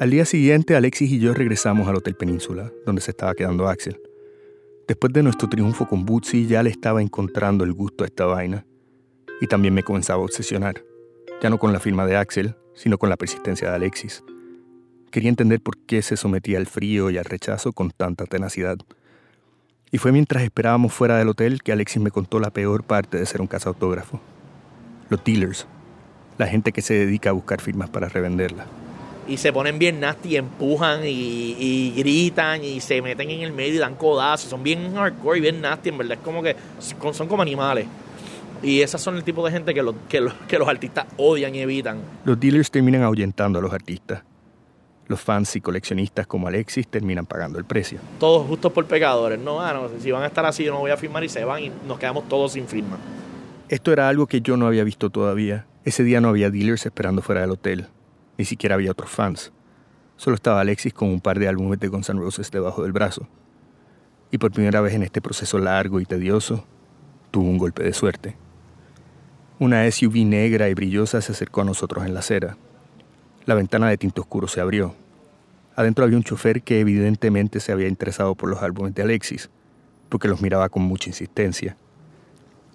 [0.00, 3.98] Al día siguiente, Alexis y yo regresamos al Hotel Península, donde se estaba quedando Axel.
[4.86, 8.66] Después de nuestro triunfo con Bootsy, ya le estaba encontrando el gusto a esta vaina.
[9.40, 10.84] Y también me comenzaba a obsesionar,
[11.40, 14.22] ya no con la firma de Axel, sino con la persistencia de Alexis.
[15.10, 18.76] Quería entender por qué se sometía al frío y al rechazo con tanta tenacidad.
[19.90, 23.24] Y fue mientras esperábamos fuera del hotel que Alexis me contó la peor parte de
[23.24, 24.20] ser un cazautógrafo.
[25.08, 25.66] Los dealers,
[26.36, 28.66] la gente que se dedica a buscar firmas para revenderlas.
[29.26, 33.74] Y se ponen bien nasty, empujan y, y gritan y se meten en el medio
[33.74, 34.50] y dan codazos.
[34.50, 36.18] Son bien hardcore y bien nasty, en verdad.
[36.18, 37.86] Es como que son son como animales.
[38.62, 41.54] Y esas son el tipo de gente que, los que, los, que los artistas odian
[41.54, 41.98] y evitan.
[42.24, 44.22] Los dealers terminan ahuyentando a los artistas.
[45.06, 47.98] Los fans y coleccionistas como Alexis terminan pagando el precio.
[48.18, 49.38] Todos justos por pecadores.
[49.38, 51.44] No, ah, no, si van a estar así, yo no voy a firmar y se
[51.44, 52.96] van y nos quedamos todos sin firma.
[53.68, 55.66] Esto era algo que yo no había visto todavía.
[55.84, 57.88] Ese día no había dealers esperando fuera del hotel.
[58.36, 59.52] Ni siquiera había otros fans.
[60.16, 63.28] Solo estaba Alexis con un par de álbumes de Guns N' Roses debajo del brazo.
[64.30, 66.64] Y por primera vez en este proceso largo y tedioso,
[67.30, 68.36] tuvo un golpe de suerte.
[69.58, 72.56] Una SUV negra y brillosa se acercó a nosotros en la acera.
[73.46, 74.94] La ventana de tinto oscuro se abrió.
[75.76, 79.50] Adentro había un chofer que evidentemente se había interesado por los álbumes de Alexis,
[80.08, 81.76] porque los miraba con mucha insistencia.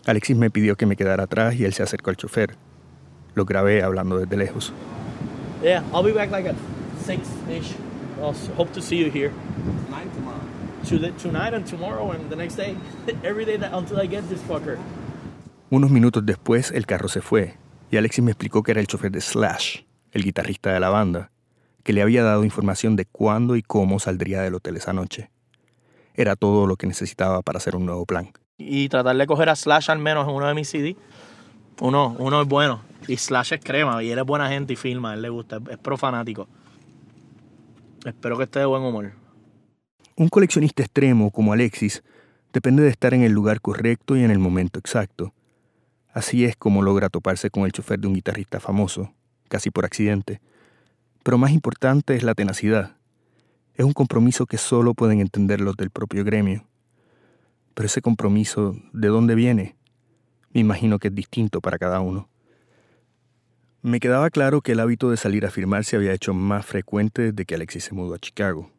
[0.06, 2.56] Alexis me pidió que me quedara atrás y él se acercó al chofer.
[3.36, 4.74] Lo grabé hablando desde lejos.
[5.62, 6.56] Yeah, I'll be back like at
[7.06, 7.74] 6-ish.
[8.22, 9.32] I'll s- hope to see you here.
[9.86, 10.40] Tonight, tomorrow.
[10.86, 12.76] To- Tonight and tomorrow and the next day.
[13.24, 14.78] Every day that, until I get this fucker.
[15.72, 17.56] Unos minutos después, el carro se fue,
[17.92, 21.30] y Alexis me explicó que era el chofer de Slash, el guitarrista de la banda,
[21.84, 25.30] que le había dado información de cuándo y cómo saldría del hotel esa noche.
[26.16, 28.32] Era todo lo que necesitaba para hacer un nuevo plan.
[28.58, 30.96] y tratar de coger a Slash al menos en uno de mis CD.
[31.82, 32.82] Uno, uno es bueno.
[33.08, 34.04] Y Slash es crema.
[34.04, 35.14] Y él es buena gente y filma.
[35.14, 35.58] Él le gusta.
[35.58, 36.48] Es, es pro fanático.
[38.06, 39.12] Espero que esté de buen humor.
[40.16, 42.04] Un coleccionista extremo como Alexis
[42.54, 45.34] depende de estar en el lugar correcto y en el momento exacto.
[46.14, 49.14] Así es como logra toparse con el chofer de un guitarrista famoso,
[49.48, 50.42] casi por accidente.
[51.24, 52.98] Pero más importante es la tenacidad.
[53.76, 56.66] Es un compromiso que solo pueden entender los del propio gremio.
[57.74, 59.76] Pero ese compromiso, ¿de dónde viene?
[60.52, 62.28] Me imagino que es distinto para cada uno.
[63.82, 67.32] Me quedaba claro que el hábito de salir a firmar se había hecho más frecuente
[67.32, 68.70] desde que Alexis se mudó a Chicago,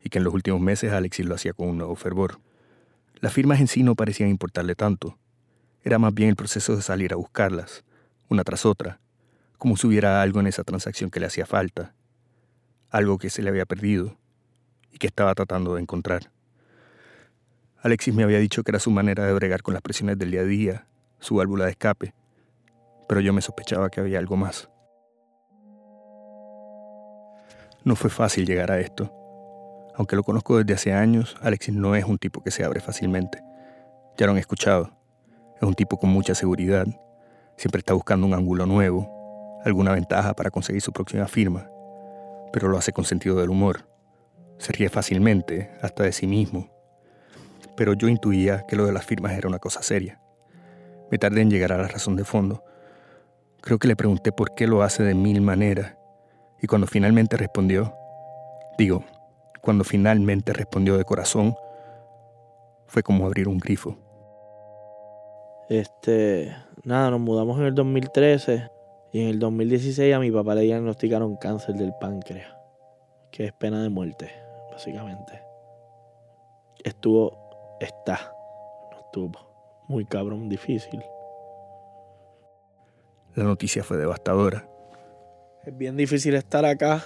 [0.00, 2.38] y que en los últimos meses Alexis lo hacía con un nuevo fervor.
[3.16, 5.18] Las firmas en sí no parecían importarle tanto.
[5.82, 7.82] Era más bien el proceso de salir a buscarlas,
[8.28, 9.00] una tras otra,
[9.58, 11.92] como si hubiera algo en esa transacción que le hacía falta,
[12.90, 14.18] algo que se le había perdido
[14.92, 16.30] y que estaba tratando de encontrar.
[17.82, 20.42] Alexis me había dicho que era su manera de bregar con las presiones del día
[20.42, 20.86] a día,
[21.18, 22.14] su válvula de escape,
[23.08, 24.68] pero yo me sospechaba que había algo más.
[27.84, 29.12] No fue fácil llegar a esto.
[29.94, 33.42] Aunque lo conozco desde hace años, Alexis no es un tipo que se abre fácilmente.
[34.16, 34.90] Ya lo han escuchado.
[35.56, 36.86] Es un tipo con mucha seguridad.
[37.56, 39.10] Siempre está buscando un ángulo nuevo,
[39.64, 41.68] alguna ventaja para conseguir su próxima firma.
[42.52, 43.88] Pero lo hace con sentido del humor.
[44.58, 46.70] Se ríe fácilmente, hasta de sí mismo.
[47.76, 50.20] Pero yo intuía que lo de las firmas era una cosa seria.
[51.10, 52.62] Me tardé en llegar a la razón de fondo.
[53.60, 55.96] Creo que le pregunté por qué lo hace de mil maneras.
[56.60, 57.94] Y cuando finalmente respondió,
[58.78, 59.04] digo,
[59.60, 61.54] cuando finalmente respondió de corazón,
[62.86, 63.96] fue como abrir un grifo.
[65.68, 68.70] Este, nada, nos mudamos en el 2013
[69.12, 72.50] y en el 2016 a mi papá le diagnosticaron cáncer del páncreas,
[73.30, 74.30] que es pena de muerte,
[74.70, 75.42] básicamente.
[76.82, 78.32] Estuvo, está,
[78.92, 81.02] no estuvo, muy cabrón, difícil.
[83.38, 84.68] La noticia fue devastadora.
[85.64, 87.04] Es bien difícil estar acá,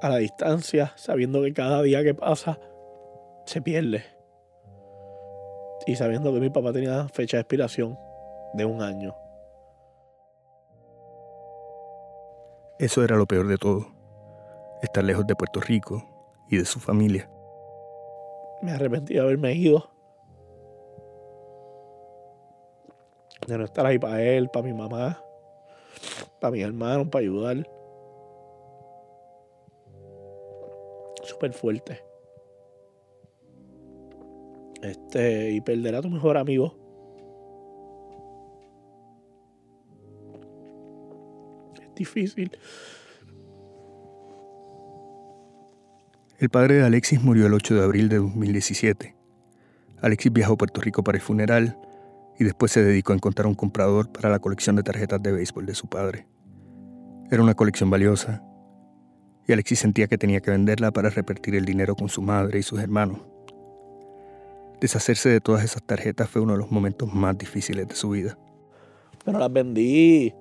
[0.00, 2.60] a la distancia, sabiendo que cada día que pasa
[3.44, 4.04] se pierde.
[5.84, 7.98] Y sabiendo que mi papá tenía fecha de expiración
[8.54, 9.16] de un año.
[12.78, 13.88] Eso era lo peor de todo.
[14.80, 16.04] Estar lejos de Puerto Rico
[16.50, 17.28] y de su familia.
[18.62, 19.90] Me arrepentí de haberme ido.
[23.48, 25.20] De no estar ahí para él, para mi mamá.
[26.42, 27.70] Para mis hermanos, para ayudar.
[31.22, 32.02] Súper fuerte.
[34.82, 36.76] Este, y perder a tu mejor amigo.
[41.80, 42.50] Es difícil.
[46.40, 49.14] El padre de Alexis murió el 8 de abril de 2017.
[50.00, 51.78] Alexis viajó a Puerto Rico para el funeral
[52.38, 55.66] y después se dedicó a encontrar un comprador para la colección de tarjetas de béisbol
[55.66, 56.26] de su padre.
[57.30, 58.42] Era una colección valiosa
[59.46, 62.62] y Alexis sentía que tenía que venderla para repartir el dinero con su madre y
[62.62, 63.18] sus hermanos.
[64.80, 68.36] Deshacerse de todas esas tarjetas fue uno de los momentos más difíciles de su vida.
[69.24, 70.34] Pero las vendí.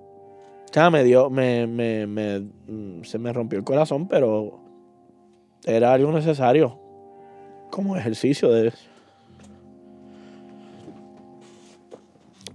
[0.92, 4.62] Me dio, me, me, mm, se me rompió el corazón, pero
[5.66, 6.80] era algo necesario.
[7.70, 8.74] Como ejercicio de.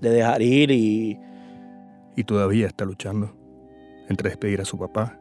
[0.01, 1.19] De dejar ir y.
[2.17, 3.35] Y todavía está luchando
[4.09, 5.19] entre despedir a su papá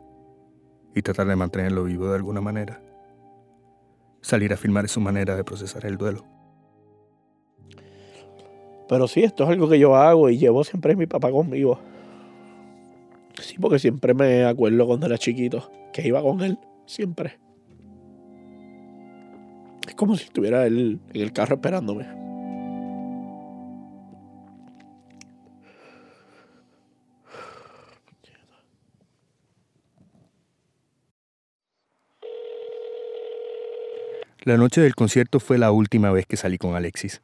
[0.93, 2.81] y tratar de mantenerlo vivo de alguna manera.
[4.21, 6.25] Salir a filmar es su manera de procesar el duelo.
[8.87, 11.79] Pero sí, esto es algo que yo hago y llevo siempre a mi papá conmigo.
[13.41, 17.39] Sí, porque siempre me acuerdo cuando era chiquito que iba con él, siempre.
[19.87, 22.24] Es como si estuviera él en el carro esperándome.
[34.45, 37.19] La noche del concierto fue la última vez que salí con Alexis.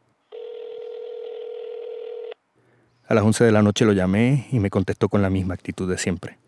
[3.08, 5.88] A las 11 de la noche lo llamé y me contestó con la misma actitud
[5.88, 6.40] de siempre.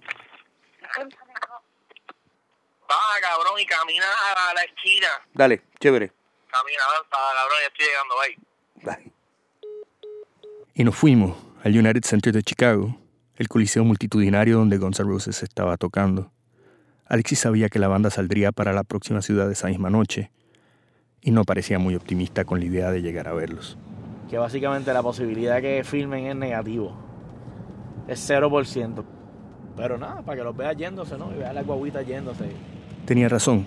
[2.90, 4.06] Baja, cabrón, y camina
[4.50, 5.10] a la esquina.
[5.36, 6.12] Dale, chévere.
[6.52, 9.14] Camina, baja, cabrón, ya estoy llegando, ahí.
[10.74, 12.98] Y nos fuimos al United Center de Chicago,
[13.36, 16.32] el coliseo multitudinario donde Guns N' Roses estaba tocando.
[17.06, 20.32] Alexis sabía que la banda saldría para la próxima ciudad esa misma noche
[21.24, 23.78] y no parecía muy optimista con la idea de llegar a verlos.
[24.30, 26.94] Que básicamente la posibilidad que filmen es negativo.
[28.08, 29.04] Es 0%.
[29.76, 31.34] Pero nada, para que los veas yéndose, ¿no?
[31.34, 32.52] Y veas la guaguita yéndose.
[33.06, 33.66] Tenía razón.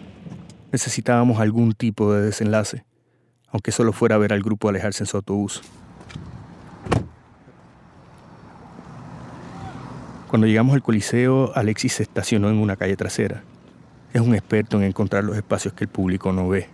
[0.70, 2.84] Necesitábamos algún tipo de desenlace,
[3.48, 5.62] aunque solo fuera ver al grupo alejarse en su autobús.
[10.28, 13.42] Cuando llegamos al Coliseo, Alexis se estacionó en una calle trasera.
[14.12, 16.68] Es un experto en encontrar los espacios que el público no ve,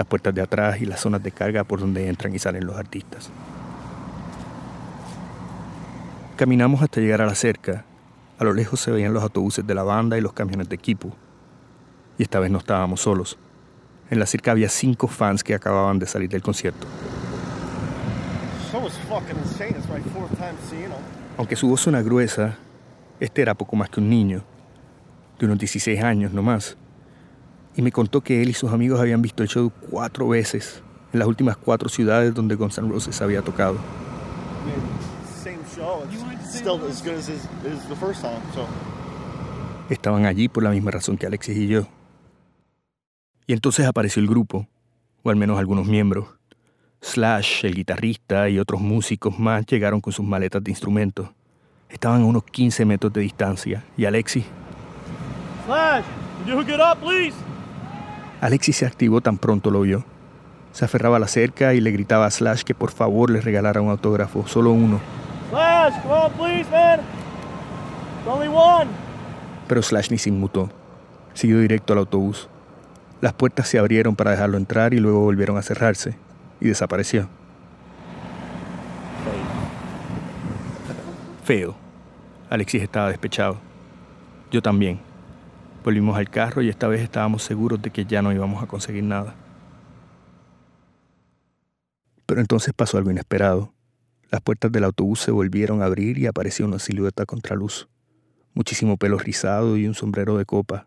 [0.00, 2.74] las puertas de atrás y las zonas de carga por donde entran y salen los
[2.74, 3.28] artistas.
[6.36, 7.84] Caminamos hasta llegar a la cerca.
[8.38, 11.14] A lo lejos se veían los autobuses de la banda y los camiones de equipo.
[12.16, 13.36] Y esta vez no estábamos solos.
[14.08, 16.86] En la cerca había cinco fans que acababan de salir del concierto.
[21.36, 22.56] Aunque su voz suena gruesa,
[23.20, 24.44] este era poco más que un niño,
[25.38, 26.78] de unos 16 años no más.
[27.76, 31.18] Y me contó que él y sus amigos habían visto el show cuatro veces, en
[31.18, 33.76] las últimas cuatro ciudades donde Guns N' Roses había tocado.
[39.88, 41.86] Estaban allí por la misma razón que Alexis y yo.
[43.46, 44.66] Y entonces apareció el grupo,
[45.22, 46.28] o al menos algunos miembros.
[47.00, 51.30] Slash, el guitarrista y otros músicos más llegaron con sus maletas de instrumentos.
[51.88, 54.44] Estaban a unos 15 metros de distancia y Alexis...
[55.66, 56.04] Slash,
[56.46, 57.34] can you it up, please?
[58.40, 60.04] Alexis se activó tan pronto lo vio.
[60.72, 63.80] Se aferraba a la cerca y le gritaba a Slash que por favor le regalara
[63.80, 65.00] un autógrafo, solo uno.
[65.50, 67.00] Slash, come on, please, man.
[67.00, 68.90] It's only one.
[69.68, 70.70] Pero Slash ni se inmutó.
[71.34, 72.48] Siguió directo al autobús.
[73.20, 76.16] Las puertas se abrieron para dejarlo entrar y luego volvieron a cerrarse.
[76.60, 77.28] Y desapareció.
[81.44, 81.74] Feo.
[82.48, 83.58] Alexis estaba despechado.
[84.50, 85.09] Yo también.
[85.84, 89.04] Volvimos al carro y esta vez estábamos seguros de que ya no íbamos a conseguir
[89.04, 89.34] nada.
[92.26, 93.72] Pero entonces pasó algo inesperado.
[94.30, 97.88] Las puertas del autobús se volvieron a abrir y apareció una silueta contraluz.
[98.54, 100.86] Muchísimo pelo rizado y un sombrero de copa.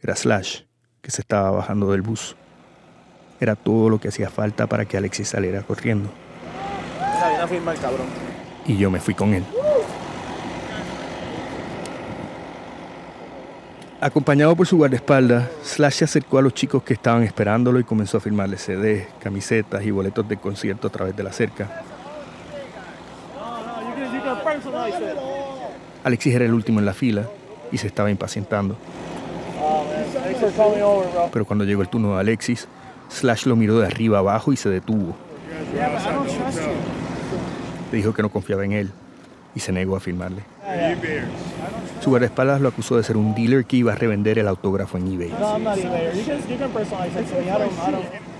[0.00, 0.62] Era Slash,
[1.00, 2.36] que se estaba bajando del bus.
[3.40, 6.10] Era todo lo que hacía falta para que Alexis saliera corriendo.
[7.80, 8.06] cabrón.
[8.66, 9.44] Y yo me fui con él.
[14.00, 18.18] Acompañado por su guardaespaldas, Slash se acercó a los chicos que estaban esperándolo y comenzó
[18.18, 21.82] a firmarle CDs, camisetas y boletos de concierto a través de la cerca.
[26.02, 27.26] Alexis era el último en la fila
[27.72, 28.76] y se estaba impacientando.
[31.32, 32.68] Pero cuando llegó el turno de Alexis,
[33.08, 35.14] Slash lo miró de arriba abajo y se detuvo.
[37.90, 38.90] Le dijo que no confiaba en él
[39.54, 40.42] y se negó a firmarle.
[42.04, 45.14] Su guardaespaldas lo acusó de ser un dealer que iba a revender el autógrafo en
[45.14, 45.32] eBay.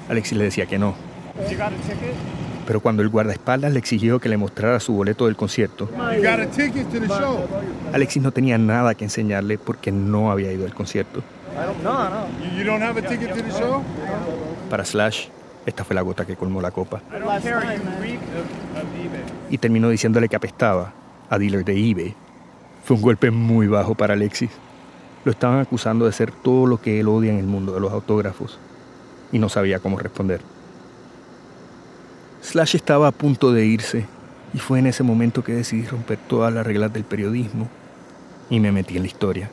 [0.06, 0.94] Alexis le decía que no,
[2.66, 6.40] pero cuando el guardaespaldas le exigió que le mostrara su boleto del concierto, You got
[6.40, 7.38] a ticket to the show?
[7.94, 11.22] Alexis no tenía nada que enseñarle porque no había ido al concierto.
[11.82, 12.26] No, no.
[12.42, 13.82] You, you don't have a ticket to the show?
[14.68, 15.28] Para Slash,
[15.64, 17.00] esta fue la gota que colmó la copa
[19.48, 20.92] y terminó diciéndole que apestaba
[21.30, 22.14] a dealer de eBay.
[22.84, 24.50] Fue un golpe muy bajo para Alexis.
[25.24, 27.90] Lo estaban acusando de ser todo lo que él odia en el mundo de los
[27.90, 28.58] autógrafos
[29.32, 30.42] y no sabía cómo responder.
[32.42, 34.04] Slash estaba a punto de irse
[34.52, 37.68] y fue en ese momento que decidí romper todas las reglas del periodismo
[38.50, 39.50] y me metí en la historia.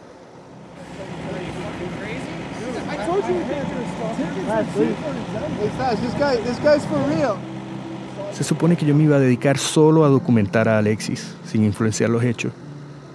[8.34, 12.10] Se supone que yo me iba a dedicar solo a documentar a Alexis, sin influenciar
[12.10, 12.52] los hechos,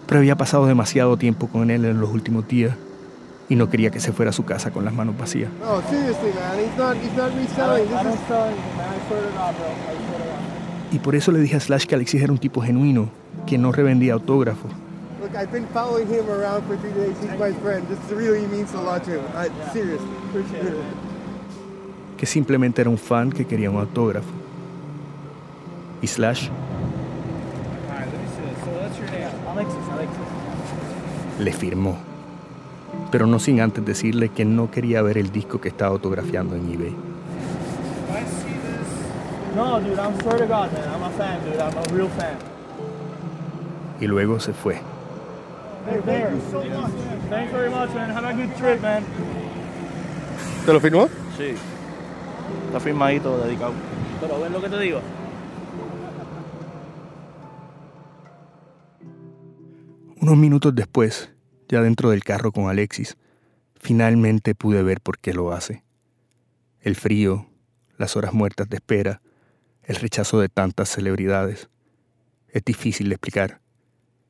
[0.06, 2.76] pero había pasado demasiado tiempo con él en los últimos días
[3.48, 5.50] y no quería que se fuera a su casa con las manos vacías.
[5.60, 6.58] No, seriously, man.
[6.58, 7.88] He's not, he's not reselling.
[7.88, 8.94] This is selling, man.
[8.94, 9.66] I swear to God, bro.
[9.66, 10.92] I swear to God.
[10.92, 13.10] Y por eso le dije a Slash que Alexis era un tipo genuino,
[13.46, 14.70] que no revendía autógrafos.
[15.20, 17.16] Look, I've been following him around for three days.
[17.20, 17.86] He's my friend.
[17.88, 19.24] This really means a lot to him.
[19.34, 20.00] I, serious.
[20.30, 20.76] Appreciate it.
[22.16, 24.28] que simplemente era un fan que quería un autógrafo.
[26.00, 26.48] Y Slash
[27.90, 28.64] Alright, let me see this.
[28.64, 29.30] So that's your name.
[29.48, 30.28] Alexis, Alexis.
[31.38, 31.96] Le firmó,
[33.10, 36.72] pero no sin antes decirle que no quería ver el disco que estaba autografiando en
[36.72, 36.88] eBay.
[36.88, 39.54] I see this.
[39.54, 40.88] No, dude, I'm swear to God, man.
[40.94, 41.60] I'm a fan, dude.
[41.60, 42.36] I'm a real fan.
[44.00, 44.74] Y luego se fue.
[45.88, 46.90] Hey, thank you so much.
[47.30, 48.10] Thanks very much, man.
[48.10, 49.04] Have a good trip, man.
[50.64, 51.08] ¿Te lo firmó?
[51.36, 51.54] Sí.
[52.66, 53.72] Está firmadito, dedicado.
[54.20, 55.00] Pero ves lo que te digo.
[60.26, 61.32] Unos minutos después,
[61.68, 63.16] ya dentro del carro con Alexis,
[63.76, 65.84] finalmente pude ver por qué lo hace.
[66.80, 67.46] El frío,
[67.96, 69.22] las horas muertas de espera,
[69.84, 71.70] el rechazo de tantas celebridades.
[72.48, 73.60] Es difícil de explicar.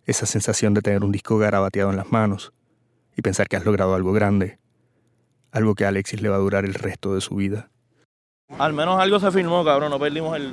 [0.05, 2.53] Esa sensación de tener un disco garabateado en las manos
[3.17, 4.59] y pensar que has logrado algo grande,
[5.51, 7.71] algo que a Alexis le va a durar el resto de su vida.
[8.59, 9.89] Al menos algo se firmó, cabrón.
[9.89, 10.53] No perdimos el.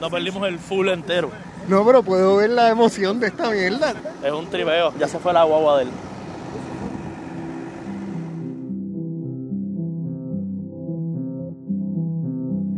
[0.00, 1.30] No perdimos el full entero.
[1.68, 3.92] No, pero puedo ver la emoción de esta mierda.
[4.24, 4.92] Es un tripeo.
[4.98, 5.90] Ya se fue la guagua de él.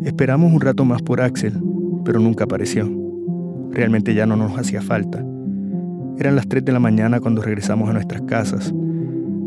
[0.04, 1.52] Esperamos un rato más por Axel,
[2.04, 2.90] pero nunca apareció.
[3.70, 5.24] Realmente ya no nos hacía falta.
[6.18, 8.74] Eran las 3 de la mañana cuando regresamos a nuestras casas,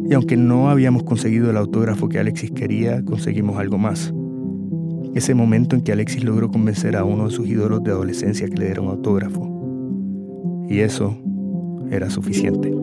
[0.09, 4.13] y aunque no habíamos conseguido el autógrafo que Alexis quería, conseguimos algo más.
[5.15, 8.57] Ese momento en que Alexis logró convencer a uno de sus ídolos de adolescencia que
[8.57, 10.65] le diera un autógrafo.
[10.69, 11.17] Y eso
[11.91, 12.82] era suficiente.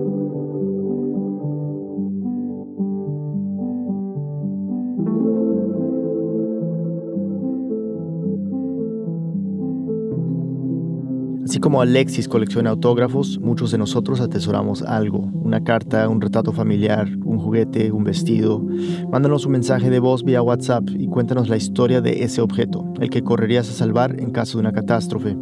[11.61, 17.39] Como Alexis colecciona autógrafos, muchos de nosotros atesoramos algo, una carta, un retrato familiar, un
[17.39, 18.65] juguete, un vestido.
[19.13, 23.11] Mándanos un mensaje de voz vía WhatsApp y cuéntanos la historia de ese objeto, el
[23.11, 25.37] que correrías a salvar en caso de una catástrofe.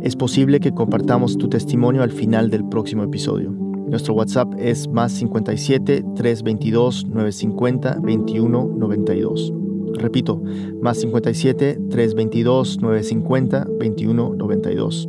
[0.00, 3.50] Es posible que compartamos tu testimonio al final del próximo episodio.
[3.50, 9.52] Nuestro WhatsApp es más 57 322 950 21 92.
[9.98, 10.42] Repito,
[10.80, 15.08] más 57 322 950 21 92.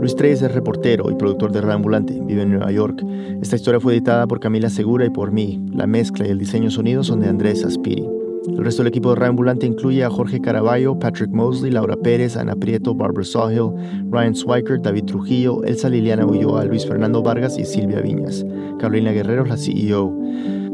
[0.00, 1.82] Luis Treyes es reportero y productor de Radio
[2.26, 3.04] vive en Nueva York.
[3.40, 5.60] Esta historia fue editada por Camila Segura y por mí.
[5.72, 8.06] La mezcla y el diseño sonido son de Andrés Aspiri.
[8.48, 12.56] El resto del equipo de Radio incluye a Jorge Caraballo, Patrick Mosley, Laura Pérez, Ana
[12.56, 13.70] Prieto, Barbara Sawhill,
[14.10, 18.44] Ryan Swiker, David Trujillo, Elsa Liliana Ulloa, Luis Fernando Vargas y Silvia Viñas.
[18.80, 20.18] Carolina Guerrero es la CEO.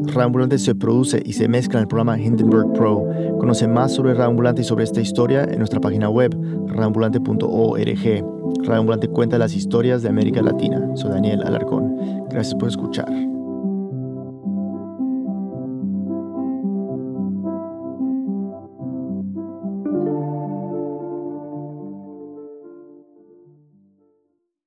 [0.07, 3.05] Radio Ambulante se produce y se mezcla en el programa Hindenburg Pro.
[3.39, 6.35] Conoce más sobre Radio Ambulante y sobre esta historia en nuestra página web,
[6.69, 8.38] radioambulante.org.
[8.65, 10.81] Radio Ambulante cuenta las historias de América Latina.
[10.95, 12.27] Soy Daniel Alarcón.
[12.29, 13.38] Gracias por escuchar.